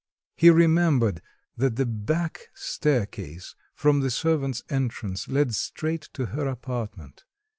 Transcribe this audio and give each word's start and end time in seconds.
He 0.35 0.49
remembered 0.49 1.21
that 1.55 1.75
the 1.75 1.85
back 1.85 2.49
staircase 2.55 3.55
from 3.75 3.99
the 3.99 4.09
servants' 4.09 4.63
entrance 4.67 5.27
led 5.27 5.53
straight 5.53 6.09
to 6.13 6.25
her 6.33 6.47
apartment. 6.47 7.23